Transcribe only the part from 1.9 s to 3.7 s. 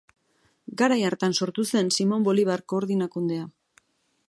Simon Bolivar koordinakundea.